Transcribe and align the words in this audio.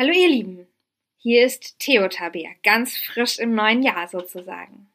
Hallo 0.00 0.12
ihr 0.12 0.28
Lieben, 0.28 0.68
hier 1.16 1.44
ist 1.44 1.80
Theo 1.80 2.06
Tabea, 2.06 2.50
ganz 2.62 2.96
frisch 2.96 3.40
im 3.40 3.56
neuen 3.56 3.82
Jahr 3.82 4.06
sozusagen. 4.06 4.86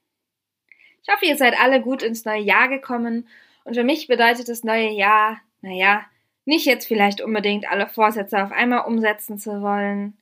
Ich 1.01 1.13
hoffe, 1.13 1.25
ihr 1.25 1.35
seid 1.35 1.59
alle 1.59 1.81
gut 1.81 2.01
ins 2.01 2.23
neue 2.23 2.39
Jahr 2.39 2.69
gekommen 2.69 3.27
und 3.65 3.73
für 3.73 3.83
mich 3.83 4.07
bedeutet 4.07 4.47
das 4.47 4.63
neue 4.63 4.91
Jahr, 4.91 5.41
naja, 5.59 6.05
nicht 6.45 6.65
jetzt 6.65 6.87
vielleicht 6.87 7.19
unbedingt 7.19 7.69
alle 7.69 7.85
Vorsätze 7.85 8.41
auf 8.41 8.53
einmal 8.53 8.85
umsetzen 8.85 9.37
zu 9.37 9.61
wollen, 9.61 10.17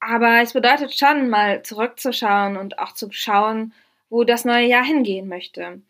aber 0.00 0.42
es 0.42 0.54
bedeutet 0.54 0.92
schon 0.98 1.30
mal 1.30 1.62
zurückzuschauen 1.62 2.56
und 2.56 2.80
auch 2.80 2.94
zu 2.94 3.12
schauen, 3.12 3.72
wo 4.10 4.24
das 4.24 4.44
neue 4.44 4.66
Jahr 4.66 4.84
hingehen 4.84 5.28
möchte. 5.28 5.80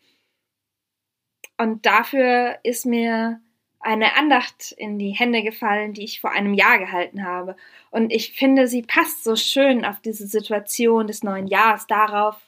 Und 1.57 1.87
dafür 1.87 2.59
ist 2.61 2.85
mir 2.85 3.41
eine 3.79 4.15
Andacht 4.17 4.73
in 4.73 4.99
die 4.99 5.11
Hände 5.11 5.41
gefallen, 5.41 5.93
die 5.93 6.03
ich 6.03 6.19
vor 6.21 6.31
einem 6.31 6.53
Jahr 6.53 6.79
gehalten 6.79 7.23
habe. 7.23 7.55
Und 7.91 8.11
ich 8.11 8.33
finde, 8.33 8.67
sie 8.67 8.81
passt 8.81 9.23
so 9.23 9.35
schön 9.35 9.85
auf 9.85 10.01
diese 10.01 10.27
Situation 10.27 11.07
des 11.07 11.23
neuen 11.23 11.47
Jahres, 11.47 11.87
darauf 11.87 12.39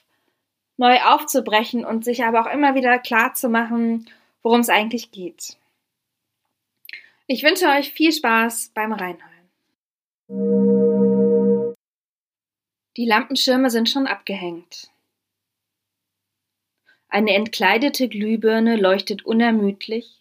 neu 0.78 1.00
aufzubrechen 1.02 1.86
und 1.86 2.04
sich 2.04 2.24
aber 2.24 2.42
auch 2.42 2.54
immer 2.54 2.76
wieder 2.76 3.00
klar 3.00 3.34
zu 3.34 3.50
machen, 3.50 4.10
worum 4.42 4.60
es 4.62 4.70
eigentlich 4.70 5.12
geht. 5.12 5.58
Ich 7.28 7.44
wünsche 7.44 7.68
euch 7.68 7.94
viel 7.94 8.12
Spaß 8.12 8.72
beim 8.74 8.92
Reinhören. 8.92 9.32
Die 12.98 13.06
Lampenschirme 13.06 13.70
sind 13.70 13.90
schon 13.90 14.08
abgehängt. 14.08 14.92
Eine 17.08 17.34
entkleidete 17.36 18.10
Glühbirne 18.10 18.76
leuchtet 18.76 19.24
unermüdlich, 19.26 20.21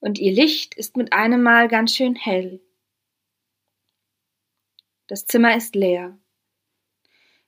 und 0.00 0.18
ihr 0.18 0.32
Licht 0.32 0.74
ist 0.74 0.96
mit 0.96 1.12
einem 1.12 1.42
Mal 1.42 1.68
ganz 1.68 1.94
schön 1.94 2.14
hell. 2.14 2.60
Das 5.06 5.26
Zimmer 5.26 5.56
ist 5.56 5.74
leer. 5.74 6.18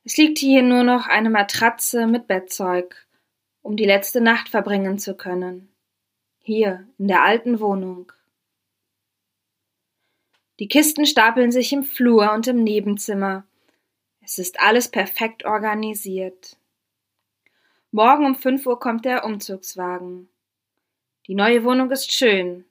Es 0.05 0.17
liegt 0.17 0.39
hier 0.39 0.63
nur 0.63 0.83
noch 0.83 1.07
eine 1.07 1.29
Matratze 1.29 2.07
mit 2.07 2.27
Bettzeug, 2.27 3.07
um 3.61 3.77
die 3.77 3.85
letzte 3.85 4.23
Nacht 4.23 4.49
verbringen 4.49 4.99
zu 4.99 5.15
können. 5.15 5.71
Hier 6.39 6.89
in 6.97 7.09
der 7.09 7.23
alten 7.23 7.61
Wohnung. 7.61 8.13
Die 10.59 10.69
Kisten 10.69 11.05
stapeln 11.05 11.53
sich 11.53 11.73
im 11.73 11.83
Flur 11.83 12.33
und 12.33 12.47
im 12.47 12.65
Nebenzimmer. 12.65 13.47
Es 14.23 14.39
ist 14.39 14.59
alles 14.59 14.89
perfekt 14.89 15.45
organisiert. 15.45 16.57
Morgen 17.91 18.25
um 18.25 18.35
fünf 18.35 18.67
Uhr 18.67 18.81
kommt 18.81 19.05
der 19.05 19.25
Umzugswagen. 19.25 20.30
Die 21.31 21.37
neue 21.37 21.63
Wohnung 21.63 21.93
ist 21.93 22.11
schön. 22.11 22.65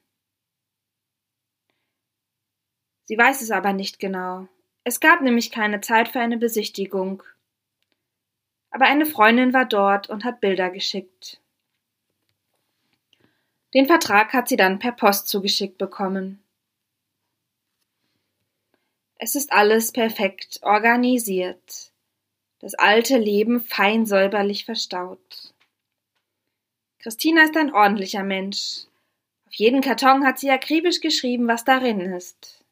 Sie 3.06 3.18
weiß 3.18 3.42
es 3.42 3.52
aber 3.52 3.72
nicht 3.72 4.00
genau. 4.00 4.50
Es 4.84 5.00
gab 5.00 5.22
nämlich 5.22 5.50
keine 5.50 5.80
Zeit 5.80 6.10
für 6.10 6.20
eine 6.20 6.36
Besichtigung. 6.36 7.24
Aber 8.70 8.84
eine 8.84 9.06
Freundin 9.06 9.54
war 9.54 9.64
dort 9.64 10.10
und 10.10 10.26
hat 10.26 10.42
Bilder 10.42 10.70
geschickt. 10.72 11.40
Den 13.74 13.86
Vertrag 13.86 14.34
hat 14.34 14.50
sie 14.50 14.58
dann 14.58 14.78
per 14.78 14.92
Post 14.92 15.30
zugeschickt 15.30 15.78
bekommen. 15.78 16.44
Es 19.16 19.36
ist 19.36 19.54
alles 19.54 19.94
perfekt 19.94 20.60
organisiert 20.64 21.94
das 22.60 22.74
alte 22.74 23.18
Leben 23.18 23.62
fein 23.62 24.06
säuberlich 24.06 24.66
verstaut. 24.66 25.54
Christina 27.00 27.44
ist 27.46 27.56
ein 27.56 27.74
ordentlicher 27.74 28.24
Mensch. 28.24 28.86
Auf 29.48 29.54
jeden 29.54 29.82
Karton 29.82 30.26
hat 30.26 30.38
sie 30.38 30.52
akribisch 30.52 31.00
geschrieben, 31.00 31.48
was 31.48 31.64
darin 31.64 32.02
ist. 32.02 32.64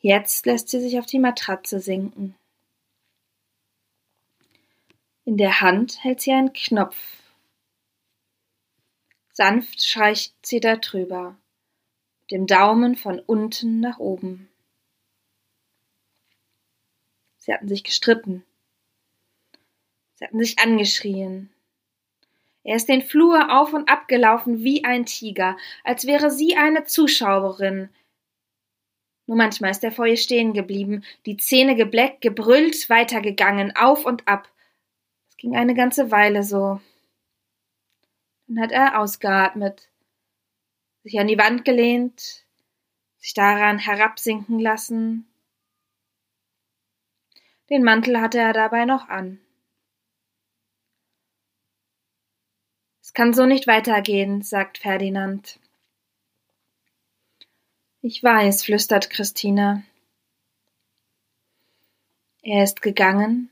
Jetzt 0.00 0.44
lässt 0.46 0.68
sie 0.68 0.80
sich 0.80 0.98
auf 0.98 1.06
die 1.06 1.18
Matratze 1.18 1.80
sinken. 1.80 2.36
In 5.24 5.36
der 5.36 5.60
Hand 5.60 6.02
hält 6.02 6.20
sie 6.20 6.32
einen 6.32 6.52
Knopf. 6.52 6.96
Sanft 9.32 9.82
streicht 9.82 10.34
sie 10.44 10.58
da 10.58 10.76
drüber, 10.76 11.36
mit 12.20 12.30
dem 12.32 12.46
Daumen 12.46 12.96
von 12.96 13.20
unten 13.20 13.78
nach 13.80 13.98
oben. 13.98 14.48
Sie 17.38 17.52
hatten 17.52 17.68
sich 17.68 17.84
gestritten. 17.84 18.44
Sie 20.18 20.24
hatten 20.24 20.40
sich 20.40 20.58
angeschrien. 20.58 21.48
Er 22.64 22.74
ist 22.74 22.88
den 22.88 23.02
Flur 23.02 23.56
auf 23.56 23.72
und 23.72 23.88
ab 23.88 24.08
gelaufen 24.08 24.64
wie 24.64 24.84
ein 24.84 25.06
Tiger, 25.06 25.56
als 25.84 26.06
wäre 26.06 26.32
sie 26.32 26.56
eine 26.56 26.82
Zuschauerin. 26.82 27.88
Nur 29.26 29.36
manchmal 29.36 29.70
ist 29.70 29.84
er 29.84 29.92
vor 29.92 30.06
ihr 30.06 30.16
stehen 30.16 30.54
geblieben, 30.54 31.04
die 31.24 31.36
Zähne 31.36 31.76
gebleckt, 31.76 32.20
gebrüllt, 32.20 32.90
weitergegangen, 32.90 33.76
auf 33.76 34.04
und 34.04 34.26
ab. 34.26 34.48
Es 35.28 35.36
ging 35.36 35.56
eine 35.56 35.74
ganze 35.74 36.10
Weile 36.10 36.42
so. 36.42 36.80
Dann 38.48 38.60
hat 38.60 38.72
er 38.72 38.98
ausgeatmet, 38.98 39.88
sich 41.04 41.20
an 41.20 41.28
die 41.28 41.38
Wand 41.38 41.64
gelehnt, 41.64 42.44
sich 43.18 43.34
daran 43.34 43.78
herabsinken 43.78 44.58
lassen, 44.58 45.28
den 47.70 47.84
Mantel 47.84 48.20
hatte 48.20 48.38
er 48.38 48.52
dabei 48.52 48.84
noch 48.84 49.08
an. 49.08 49.38
Es 53.08 53.14
kann 53.14 53.32
so 53.32 53.46
nicht 53.46 53.66
weitergehen, 53.66 54.42
sagt 54.42 54.76
Ferdinand. 54.76 55.58
Ich 58.02 58.22
weiß, 58.22 58.64
flüstert 58.64 59.08
Christina. 59.08 59.82
Er 62.42 62.62
ist 62.64 62.82
gegangen, 62.82 63.48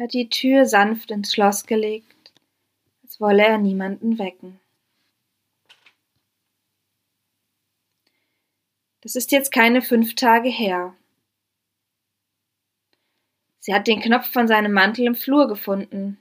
hat 0.00 0.12
die 0.14 0.28
Tür 0.28 0.66
sanft 0.66 1.12
ins 1.12 1.32
Schloss 1.32 1.66
gelegt, 1.66 2.32
als 3.04 3.20
wolle 3.20 3.44
er 3.44 3.58
niemanden 3.58 4.18
wecken. 4.18 4.58
Das 9.00 9.14
ist 9.14 9.30
jetzt 9.30 9.52
keine 9.52 9.80
fünf 9.80 10.16
Tage 10.16 10.48
her. 10.48 10.92
Sie 13.60 13.72
hat 13.72 13.86
den 13.86 14.00
Knopf 14.00 14.32
von 14.32 14.48
seinem 14.48 14.72
Mantel 14.72 15.06
im 15.06 15.14
Flur 15.14 15.46
gefunden. 15.46 16.18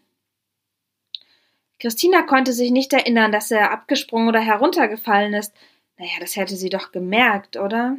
Christina 1.82 2.22
konnte 2.22 2.54
sich 2.54 2.70
nicht 2.70 2.94
erinnern, 2.94 3.32
dass 3.32 3.50
er 3.50 3.72
abgesprungen 3.72 4.30
oder 4.30 4.40
heruntergefallen 4.40 5.34
ist. 5.34 5.52
Naja, 5.98 6.12
das 6.20 6.36
hätte 6.36 6.56
sie 6.56 6.70
doch 6.70 6.92
gemerkt, 6.92 7.58
oder? 7.58 7.98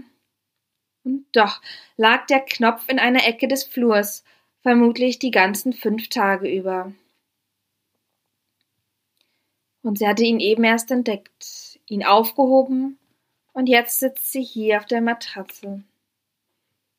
Und 1.03 1.27
doch 1.33 1.61
lag 1.97 2.27
der 2.27 2.39
Knopf 2.41 2.89
in 2.89 3.01
einer 3.01 3.27
Ecke 3.27 3.49
des 3.49 3.65
Flurs, 3.65 4.23
vermutlich 4.61 5.19
die 5.19 5.33
ganzen 5.33 5.73
fünf 5.73 6.09
Tage 6.11 6.49
über. 6.49 6.93
Und 9.83 9.99
sie 9.99 10.07
hatte 10.07 10.23
ihn 10.23 10.39
eben 10.39 10.63
erst 10.63 10.93
entdeckt, 10.93 11.81
ihn 11.89 12.05
aufgehoben, 12.05 13.01
und 13.53 13.69
jetzt 13.69 13.99
sitzt 13.99 14.31
sie 14.31 14.45
hier 14.45 14.79
auf 14.79 14.87
der 14.87 15.01
Matratze. 15.01 15.83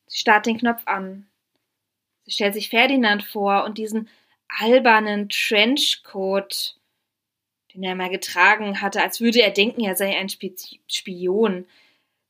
Sie 0.07 0.17
starrt 0.17 0.47
den 0.47 0.57
Knopf 0.57 0.81
an. 0.85 1.27
Sie 2.25 2.31
stellt 2.31 2.55
sich 2.55 2.67
Ferdinand 2.67 3.23
vor 3.23 3.63
und 3.63 3.77
diesen 3.77 4.09
albernen 4.59 5.29
Trenchcoat, 5.29 6.77
den 7.73 7.83
er 7.83 7.95
mal 7.95 8.09
getragen 8.09 8.81
hatte, 8.81 9.01
als 9.01 9.21
würde 9.21 9.41
er 9.41 9.51
denken, 9.51 9.81
er 9.81 9.95
sei 9.95 10.17
ein 10.17 10.29
Spion. 10.29 11.65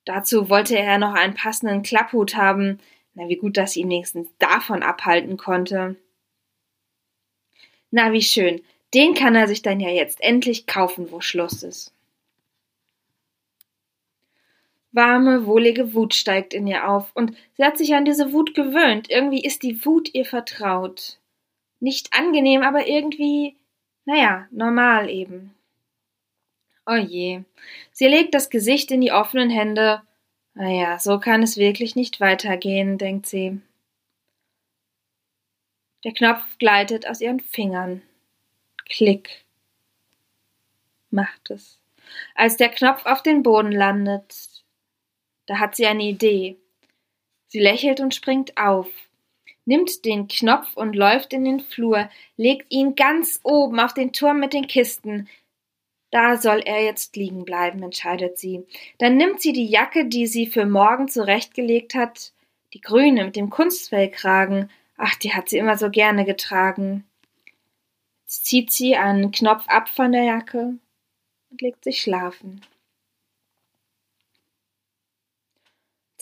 Dazu 0.05 0.49
wollte 0.49 0.77
er 0.77 0.97
noch 0.97 1.13
einen 1.13 1.33
passenden 1.33 1.83
Klapphut 1.83 2.35
haben. 2.35 2.79
Na, 3.13 3.27
wie 3.29 3.37
gut, 3.37 3.57
dass 3.57 3.75
ihn 3.75 3.89
wenigstens 3.89 4.29
davon 4.39 4.83
abhalten 4.83 5.37
konnte. 5.37 5.95
Na, 7.91 8.11
wie 8.11 8.21
schön. 8.21 8.61
Den 8.93 9.13
kann 9.13 9.35
er 9.35 9.47
sich 9.47 9.61
dann 9.61 9.79
ja 9.79 9.89
jetzt 9.89 10.21
endlich 10.21 10.67
kaufen, 10.67 11.11
wo 11.11 11.21
Schluss 11.21 11.63
ist. 11.63 11.93
Warme, 14.91 15.47
wohlige 15.47 15.95
Wut 15.95 16.13
steigt 16.13 16.53
in 16.53 16.67
ihr 16.67 16.87
auf, 16.87 17.11
und 17.15 17.35
sie 17.57 17.63
hat 17.63 17.79
sich 17.79 17.95
an 17.95 18.05
diese 18.05 18.31
Wut 18.31 18.53
gewöhnt. 18.53 19.09
Irgendwie 19.09 19.43
ist 19.43 19.63
die 19.63 19.83
Wut 19.85 20.13
ihr 20.13 20.25
vertraut. 20.25 21.17
Nicht 21.83 22.13
angenehm, 22.13 22.61
aber 22.61 22.87
irgendwie, 22.87 23.57
naja, 24.05 24.47
normal 24.51 25.09
eben. 25.09 25.53
Oh 26.85 26.95
je. 26.95 27.43
Sie 27.91 28.07
legt 28.07 28.33
das 28.33 28.49
Gesicht 28.49 28.89
in 28.89 29.01
die 29.01 29.11
offenen 29.11 29.49
Hände. 29.49 30.01
Naja, 30.53 30.97
so 30.97 31.19
kann 31.19 31.43
es 31.43 31.57
wirklich 31.57 31.97
nicht 31.97 32.21
weitergehen, 32.21 32.97
denkt 32.97 33.25
sie. 33.25 33.59
Der 36.05 36.13
Knopf 36.13 36.57
gleitet 36.57 37.05
aus 37.05 37.19
ihren 37.19 37.41
Fingern. 37.41 38.01
Klick. 38.85 39.43
Macht 41.09 41.51
es. 41.51 41.81
Als 42.33 42.55
der 42.55 42.69
Knopf 42.69 43.05
auf 43.05 43.23
den 43.23 43.43
Boden 43.43 43.73
landet, 43.73 44.63
da 45.47 45.59
hat 45.59 45.75
sie 45.75 45.85
eine 45.85 46.03
Idee. 46.03 46.55
Sie 47.47 47.59
lächelt 47.59 47.99
und 47.99 48.15
springt 48.15 48.57
auf, 48.57 48.87
nimmt 49.65 50.05
den 50.05 50.27
Knopf 50.27 50.75
und 50.75 50.95
läuft 50.95 51.33
in 51.33 51.45
den 51.45 51.59
Flur, 51.59 52.09
legt 52.37 52.71
ihn 52.71 52.95
ganz 52.95 53.39
oben 53.43 53.79
auf 53.79 53.93
den 53.93 54.13
Turm 54.13 54.39
mit 54.39 54.53
den 54.53 54.67
Kisten. 54.67 55.27
Da 56.11 56.37
soll 56.37 56.61
er 56.65 56.83
jetzt 56.83 57.15
liegen 57.15 57.43
bleiben, 57.43 57.81
entscheidet 57.81 58.37
sie. 58.37 58.65
Dann 58.99 59.17
nimmt 59.17 59.41
sie 59.41 59.53
die 59.53 59.65
Jacke, 59.65 60.05
die 60.05 60.27
sie 60.27 60.45
für 60.45 60.65
morgen 60.65 61.07
zurechtgelegt 61.07 61.95
hat, 61.95 62.33
die 62.73 62.81
grüne 62.81 63.25
mit 63.25 63.35
dem 63.35 63.49
Kunstfellkragen. 63.49 64.69
Ach, 64.97 65.15
die 65.15 65.33
hat 65.33 65.49
sie 65.49 65.57
immer 65.57 65.77
so 65.77 65.89
gerne 65.89 66.23
getragen. 66.25 67.03
Jetzt 68.25 68.45
zieht 68.45 68.71
sie 68.71 68.95
einen 68.95 69.31
Knopf 69.31 69.67
ab 69.67 69.89
von 69.89 70.11
der 70.11 70.23
Jacke 70.23 70.75
und 71.49 71.61
legt 71.61 71.83
sich 71.83 72.01
schlafen. 72.01 72.61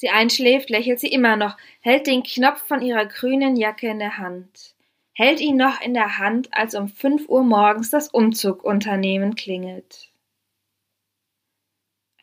Sie 0.01 0.09
einschläft, 0.09 0.69
lächelt 0.69 0.99
sie 0.99 1.07
immer 1.07 1.37
noch, 1.37 1.55
hält 1.79 2.07
den 2.07 2.23
Knopf 2.23 2.63
von 2.63 2.81
ihrer 2.81 3.05
grünen 3.05 3.55
Jacke 3.55 3.87
in 3.87 3.99
der 3.99 4.17
Hand, 4.17 4.75
hält 5.13 5.39
ihn 5.39 5.57
noch 5.57 5.79
in 5.79 5.93
der 5.93 6.17
Hand, 6.17 6.49
als 6.51 6.73
um 6.73 6.89
fünf 6.89 7.29
Uhr 7.29 7.43
morgens 7.43 7.91
das 7.91 8.09
Umzugunternehmen 8.09 9.35
klingelt. 9.35 10.09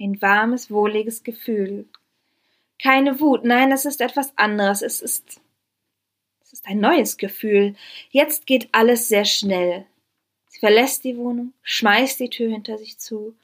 Ein 0.01 0.21
warmes, 0.21 0.71
wohliges 0.71 1.23
Gefühl. 1.23 1.89
Keine 2.83 3.21
Wut, 3.21 3.45
nein, 3.45 3.73
es 3.73 3.85
ist 3.85 4.01
etwas 4.01 4.37
anderes, 4.37 4.83
es 4.83 5.01
ist 5.01 5.41
es 6.43 6.55
ist 6.55 6.67
ein 6.67 6.81
neues 6.81 7.19
Gefühl. 7.19 7.75
Jetzt 8.11 8.47
geht 8.47 8.71
alles 8.73 9.09
sehr 9.09 9.27
schnell. 9.27 9.85
Sie 10.47 10.59
verlässt 10.61 11.05
die 11.05 11.19
Wohnung, 11.19 11.53
schmeißt 11.63 12.19
die 12.19 12.31
Tür 12.31 12.51
hinter 12.51 12.79
sich 12.79 12.99
zu, 12.99 13.37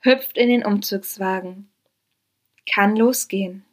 hüpft 0.00 0.36
in 0.36 0.50
den 0.50 0.64
Umzugswagen 0.64 1.70
kann 2.70 2.96
losgehen. 2.96 3.64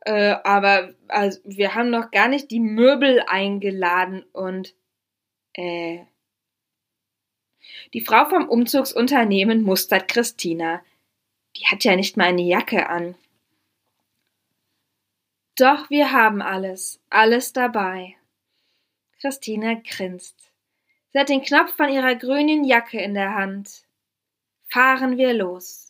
Äh, 0.00 0.36
aber 0.44 0.94
also, 1.08 1.40
wir 1.44 1.74
haben 1.74 1.90
noch 1.90 2.10
gar 2.10 2.28
nicht 2.28 2.50
die 2.50 2.60
Möbel 2.60 3.24
eingeladen 3.26 4.24
und 4.32 4.74
äh. 5.54 6.04
Die 7.92 8.00
Frau 8.00 8.28
vom 8.28 8.48
Umzugsunternehmen 8.48 9.62
mustert 9.62 10.08
Christina. 10.08 10.82
Die 11.56 11.66
hat 11.66 11.84
ja 11.84 11.96
nicht 11.96 12.16
mal 12.16 12.26
eine 12.26 12.42
Jacke 12.42 12.88
an. 12.88 13.16
Doch 15.56 15.88
wir 15.88 16.12
haben 16.12 16.42
alles, 16.42 17.00
alles 17.08 17.52
dabei. 17.52 18.16
Christina 19.20 19.74
grinst. 19.74 20.52
Sie 21.08 21.18
hat 21.18 21.30
den 21.30 21.42
Knopf 21.42 21.74
von 21.74 21.88
ihrer 21.88 22.14
grünen 22.14 22.64
Jacke 22.64 23.00
in 23.00 23.14
der 23.14 23.34
Hand. 23.34 23.84
Fahren 24.68 25.16
wir 25.16 25.32
los. 25.32 25.85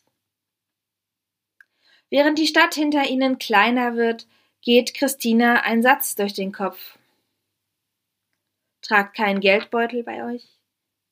Während 2.10 2.38
die 2.38 2.46
Stadt 2.46 2.74
hinter 2.74 3.08
ihnen 3.08 3.38
kleiner 3.38 3.96
wird, 3.96 4.26
geht 4.62 4.94
Christina 4.94 5.62
ein 5.62 5.82
Satz 5.82 6.14
durch 6.14 6.34
den 6.34 6.52
Kopf. 6.52 6.98
Tragt 8.82 9.16
keinen 9.16 9.40
Geldbeutel 9.40 10.04
bei 10.04 10.24
euch, 10.24 10.46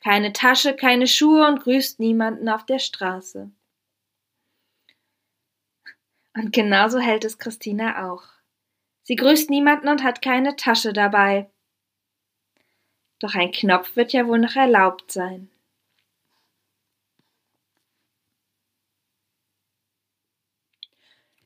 keine 0.02 0.32
Tasche, 0.32 0.76
keine 0.76 1.08
Schuhe 1.08 1.46
und 1.46 1.62
grüßt 1.62 1.98
niemanden 1.98 2.48
auf 2.48 2.64
der 2.64 2.78
Straße. 2.78 3.50
Und 6.34 6.52
genauso 6.52 6.98
hält 6.98 7.24
es 7.24 7.38
Christina 7.38 8.10
auch. 8.10 8.24
Sie 9.02 9.16
grüßt 9.16 9.50
niemanden 9.50 9.88
und 9.88 10.02
hat 10.02 10.22
keine 10.22 10.56
Tasche 10.56 10.92
dabei. 10.92 11.50
Doch 13.20 13.34
ein 13.34 13.52
Knopf 13.52 13.96
wird 13.96 14.12
ja 14.12 14.26
wohl 14.26 14.38
noch 14.38 14.56
erlaubt 14.56 15.12
sein. 15.12 15.50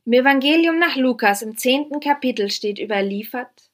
Im 0.09 0.15
Evangelium 0.15 0.79
nach 0.79 0.97
Lukas 0.97 1.43
im 1.43 1.59
zehnten 1.59 2.01
Kapitel 2.01 2.51
steht 2.51 2.79
überliefert, 2.79 3.71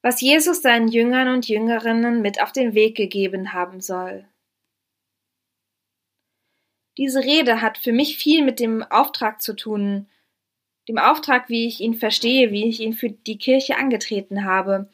was 0.00 0.22
Jesus 0.22 0.62
seinen 0.62 0.88
Jüngern 0.88 1.28
und 1.28 1.48
Jüngerinnen 1.48 2.22
mit 2.22 2.40
auf 2.40 2.50
den 2.50 2.72
Weg 2.72 2.96
gegeben 2.96 3.52
haben 3.52 3.82
soll. 3.82 4.26
Diese 6.96 7.22
Rede 7.22 7.60
hat 7.60 7.76
für 7.76 7.92
mich 7.92 8.16
viel 8.16 8.42
mit 8.42 8.58
dem 8.58 8.84
Auftrag 8.84 9.42
zu 9.42 9.54
tun, 9.54 10.08
dem 10.88 10.96
Auftrag, 10.96 11.50
wie 11.50 11.66
ich 11.66 11.82
ihn 11.82 11.92
verstehe, 11.92 12.52
wie 12.52 12.70
ich 12.70 12.80
ihn 12.80 12.94
für 12.94 13.10
die 13.10 13.36
Kirche 13.36 13.76
angetreten 13.76 14.46
habe. 14.46 14.88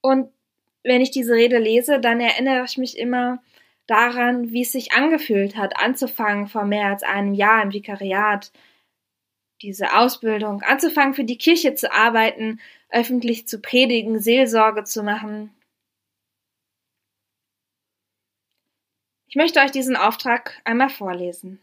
Und 0.00 0.32
wenn 0.82 1.02
ich 1.02 1.10
diese 1.10 1.34
Rede 1.34 1.58
lese, 1.58 2.00
dann 2.00 2.22
erinnere 2.22 2.64
ich 2.64 2.78
mich 2.78 2.96
immer 2.96 3.42
daran, 3.86 4.50
wie 4.50 4.62
es 4.62 4.72
sich 4.72 4.92
angefühlt 4.92 5.58
hat, 5.58 5.76
anzufangen 5.76 6.46
vor 6.46 6.64
mehr 6.64 6.86
als 6.86 7.02
einem 7.02 7.34
Jahr 7.34 7.62
im 7.62 7.74
Vikariat, 7.74 8.50
diese 9.62 9.96
Ausbildung, 9.96 10.62
anzufangen 10.62 11.14
für 11.14 11.24
die 11.24 11.38
Kirche 11.38 11.74
zu 11.74 11.92
arbeiten, 11.92 12.60
öffentlich 12.88 13.46
zu 13.46 13.60
predigen, 13.60 14.18
Seelsorge 14.18 14.84
zu 14.84 15.02
machen. 15.02 15.54
Ich 19.28 19.36
möchte 19.36 19.60
euch 19.60 19.70
diesen 19.70 19.96
Auftrag 19.96 20.60
einmal 20.64 20.88
vorlesen. 20.88 21.60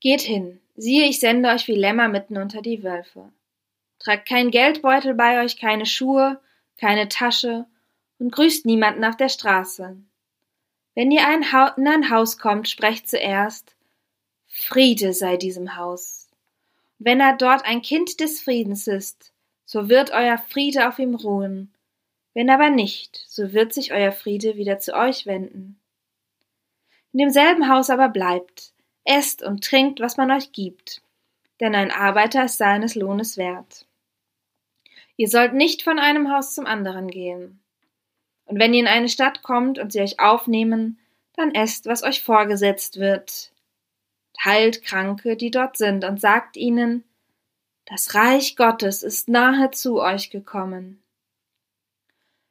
Geht 0.00 0.20
hin, 0.20 0.60
siehe, 0.74 1.06
ich 1.06 1.20
sende 1.20 1.48
euch 1.48 1.68
wie 1.68 1.76
Lämmer 1.76 2.08
mitten 2.08 2.36
unter 2.36 2.60
die 2.60 2.82
Wölfe. 2.82 3.32
Tragt 3.98 4.28
keinen 4.28 4.50
Geldbeutel 4.50 5.14
bei 5.14 5.42
euch, 5.42 5.58
keine 5.58 5.86
Schuhe, 5.86 6.40
keine 6.76 7.08
Tasche 7.08 7.66
und 8.18 8.32
grüßt 8.32 8.66
niemanden 8.66 9.04
auf 9.04 9.16
der 9.16 9.28
Straße. 9.28 9.96
Wenn 10.94 11.10
ihr 11.10 11.22
in 11.76 11.88
ein 11.88 12.10
Haus 12.10 12.36
kommt, 12.36 12.68
sprecht 12.68 13.08
zuerst, 13.08 13.76
Friede 14.54 15.14
sei 15.14 15.38
diesem 15.38 15.76
Haus. 15.76 16.28
Wenn 16.98 17.20
er 17.20 17.34
dort 17.38 17.64
ein 17.64 17.80
Kind 17.80 18.20
des 18.20 18.42
Friedens 18.42 18.86
ist, 18.86 19.32
so 19.64 19.88
wird 19.88 20.10
euer 20.10 20.36
Friede 20.36 20.88
auf 20.88 20.98
ihm 20.98 21.14
ruhen. 21.14 21.72
Wenn 22.34 22.50
aber 22.50 22.68
nicht, 22.68 23.24
so 23.28 23.54
wird 23.54 23.72
sich 23.72 23.94
euer 23.94 24.12
Friede 24.12 24.56
wieder 24.56 24.78
zu 24.78 24.92
euch 24.92 25.24
wenden. 25.24 25.80
In 27.14 27.20
demselben 27.20 27.70
Haus 27.70 27.88
aber 27.88 28.10
bleibt, 28.10 28.74
esst 29.04 29.42
und 29.42 29.64
trinkt, 29.64 30.00
was 30.00 30.18
man 30.18 30.30
euch 30.30 30.52
gibt, 30.52 31.00
denn 31.60 31.74
ein 31.74 31.90
Arbeiter 31.90 32.44
ist 32.44 32.58
seines 32.58 32.94
Lohnes 32.94 33.38
wert. 33.38 33.86
Ihr 35.16 35.28
sollt 35.28 35.54
nicht 35.54 35.82
von 35.82 35.98
einem 35.98 36.30
Haus 36.30 36.54
zum 36.54 36.66
anderen 36.66 37.08
gehen. 37.08 37.62
Und 38.44 38.58
wenn 38.58 38.74
ihr 38.74 38.80
in 38.80 38.86
eine 38.86 39.08
Stadt 39.08 39.42
kommt 39.42 39.78
und 39.78 39.92
sie 39.92 40.02
euch 40.02 40.20
aufnehmen, 40.20 40.98
dann 41.36 41.54
esst, 41.54 41.86
was 41.86 42.02
euch 42.02 42.22
vorgesetzt 42.22 43.00
wird, 43.00 43.51
heilt 44.44 44.82
Kranke, 44.84 45.36
die 45.36 45.50
dort 45.50 45.76
sind, 45.76 46.04
und 46.04 46.20
sagt 46.20 46.56
ihnen, 46.56 47.04
das 47.86 48.14
Reich 48.14 48.56
Gottes 48.56 49.02
ist 49.02 49.28
nahe 49.28 49.70
zu 49.70 50.00
euch 50.00 50.30
gekommen. 50.30 51.02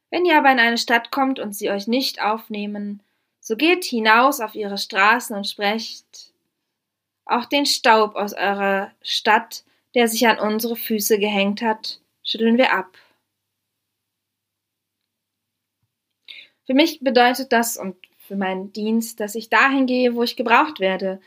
Wenn 0.09 0.25
ihr 0.25 0.37
aber 0.37 0.51
in 0.51 0.59
eine 0.59 0.77
Stadt 0.77 1.09
kommt 1.09 1.39
und 1.39 1.53
sie 1.53 1.69
euch 1.69 1.87
nicht 1.87 2.21
aufnehmen, 2.21 3.01
so 3.39 3.55
geht 3.55 3.85
hinaus 3.85 4.39
auf 4.39 4.55
ihre 4.55 4.77
Straßen 4.77 5.35
und 5.35 5.47
sprecht, 5.47 6.31
auch 7.25 7.45
den 7.45 7.65
Staub 7.65 8.15
aus 8.15 8.33
eurer 8.33 8.91
Stadt, 9.01 9.63
der 9.95 10.07
sich 10.07 10.27
an 10.27 10.39
unsere 10.39 10.75
Füße 10.75 11.17
gehängt 11.17 11.61
hat, 11.61 12.01
schütteln 12.23 12.57
wir 12.57 12.73
ab. 12.73 12.97
Für 16.65 16.73
mich 16.73 16.99
bedeutet 16.99 17.51
das 17.51 17.77
und 17.77 17.95
für 18.17 18.35
meinen 18.35 18.71
Dienst, 18.73 19.19
dass 19.19 19.35
ich 19.35 19.49
dahin 19.49 19.87
gehe, 19.87 20.15
wo 20.15 20.23
ich 20.23 20.35
gebraucht 20.35 20.79
werde, 20.79 21.19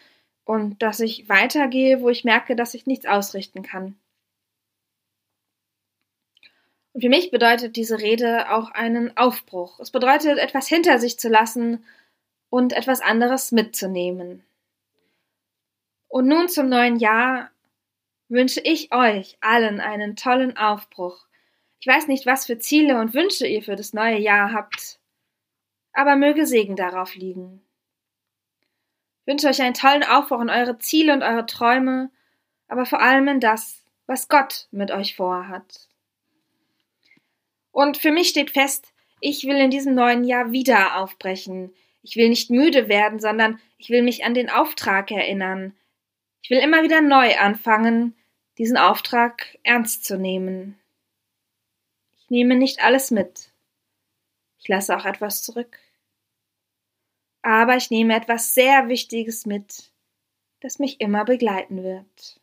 und 0.44 0.82
dass 0.82 1.00
ich 1.00 1.28
weitergehe, 1.28 2.00
wo 2.00 2.08
ich 2.10 2.24
merke, 2.24 2.54
dass 2.56 2.74
ich 2.74 2.86
nichts 2.86 3.06
ausrichten 3.06 3.62
kann. 3.62 3.96
Und 6.92 7.00
für 7.00 7.08
mich 7.08 7.30
bedeutet 7.30 7.76
diese 7.76 7.98
Rede 7.98 8.50
auch 8.52 8.70
einen 8.70 9.16
Aufbruch. 9.16 9.80
Es 9.80 9.90
bedeutet, 9.90 10.38
etwas 10.38 10.68
hinter 10.68 10.98
sich 10.98 11.18
zu 11.18 11.28
lassen 11.28 11.84
und 12.50 12.72
etwas 12.72 13.00
anderes 13.00 13.50
mitzunehmen. 13.50 14.44
Und 16.06 16.28
nun 16.28 16.48
zum 16.48 16.68
neuen 16.68 16.98
Jahr 16.98 17.50
wünsche 18.28 18.60
ich 18.60 18.94
euch 18.94 19.36
allen 19.40 19.80
einen 19.80 20.14
tollen 20.14 20.56
Aufbruch. 20.56 21.26
Ich 21.80 21.86
weiß 21.88 22.06
nicht, 22.06 22.26
was 22.26 22.46
für 22.46 22.58
Ziele 22.58 23.00
und 23.00 23.12
Wünsche 23.12 23.46
ihr 23.46 23.62
für 23.62 23.76
das 23.76 23.92
neue 23.92 24.18
Jahr 24.18 24.52
habt, 24.52 25.00
aber 25.92 26.14
möge 26.14 26.46
Segen 26.46 26.76
darauf 26.76 27.16
liegen 27.16 27.64
wünsche 29.26 29.48
euch 29.48 29.60
einen 29.62 29.74
tollen 29.74 30.04
Aufbruch 30.04 30.40
in 30.40 30.50
eure 30.50 30.78
Ziele 30.78 31.12
und 31.12 31.22
eure 31.22 31.46
Träume, 31.46 32.10
aber 32.68 32.86
vor 32.86 33.00
allem 33.00 33.28
in 33.28 33.40
das, 33.40 33.84
was 34.06 34.28
Gott 34.28 34.68
mit 34.70 34.90
euch 34.90 35.16
vorhat. 35.16 35.88
Und 37.72 37.96
für 37.96 38.12
mich 38.12 38.28
steht 38.28 38.50
fest, 38.50 38.92
ich 39.20 39.44
will 39.44 39.56
in 39.56 39.70
diesem 39.70 39.94
neuen 39.94 40.24
Jahr 40.24 40.52
wieder 40.52 40.98
aufbrechen. 40.98 41.72
Ich 42.02 42.16
will 42.16 42.28
nicht 42.28 42.50
müde 42.50 42.88
werden, 42.88 43.18
sondern 43.18 43.58
ich 43.78 43.88
will 43.88 44.02
mich 44.02 44.24
an 44.24 44.34
den 44.34 44.50
Auftrag 44.50 45.10
erinnern. 45.10 45.74
Ich 46.42 46.50
will 46.50 46.58
immer 46.58 46.82
wieder 46.82 47.00
neu 47.00 47.36
anfangen, 47.38 48.14
diesen 48.58 48.76
Auftrag 48.76 49.58
ernst 49.62 50.04
zu 50.04 50.18
nehmen. 50.18 50.78
Ich 52.18 52.30
nehme 52.30 52.54
nicht 52.54 52.84
alles 52.84 53.10
mit. 53.10 53.50
Ich 54.58 54.68
lasse 54.68 54.96
auch 54.96 55.06
etwas 55.06 55.42
zurück 55.42 55.78
aber 57.44 57.76
ich 57.76 57.90
nehme 57.90 58.16
etwas 58.16 58.54
sehr 58.54 58.88
Wichtiges 58.88 59.44
mit, 59.46 59.92
das 60.60 60.78
mich 60.78 61.00
immer 61.00 61.24
begleiten 61.24 61.84
wird. 61.84 62.40